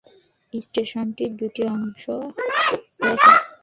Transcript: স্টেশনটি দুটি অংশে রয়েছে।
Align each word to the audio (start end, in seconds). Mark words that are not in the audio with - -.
স্টেশনটি 0.53 1.25
দুটি 1.39 1.61
অংশে 1.73 2.15
রয়েছে। 2.99 3.33